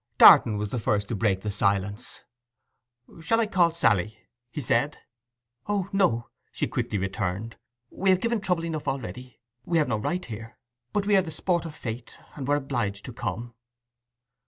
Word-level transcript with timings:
Darton 0.17 0.57
was 0.57 0.71
the 0.71 0.79
first 0.79 1.09
to 1.09 1.15
break 1.15 1.41
the 1.41 1.51
silence. 1.51 2.21
'Shall 3.19 3.39
I 3.39 3.45
call 3.45 3.71
Sally?' 3.71 4.17
he 4.49 4.59
said. 4.59 4.97
'O 5.67 5.89
no,' 5.93 6.27
she 6.51 6.65
quickly 6.65 6.97
returned. 6.97 7.57
'We 7.91 8.09
have 8.09 8.19
given 8.19 8.41
trouble 8.41 8.65
enough 8.65 8.87
already. 8.87 9.39
We 9.63 9.77
have 9.77 9.87
no 9.87 9.97
right 9.97 10.25
here. 10.25 10.57
But 10.91 11.05
we 11.05 11.15
are 11.17 11.21
the 11.21 11.29
sport 11.29 11.65
of 11.65 11.75
fate, 11.75 12.17
and 12.33 12.47
were 12.47 12.55
obliged 12.55 13.05
to 13.05 13.13
come. 13.13 13.53